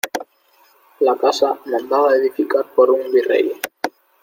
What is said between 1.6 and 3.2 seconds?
mandada edificar por un